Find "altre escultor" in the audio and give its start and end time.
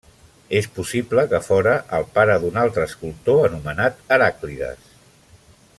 2.63-3.45